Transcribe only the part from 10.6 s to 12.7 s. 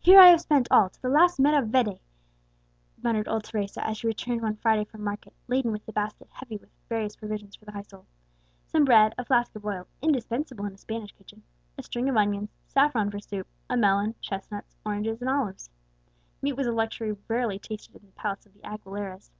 in a Spanish kitchen), a string of onions,